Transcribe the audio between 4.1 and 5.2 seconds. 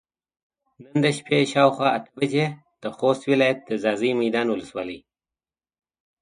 ميدان ولسوالۍ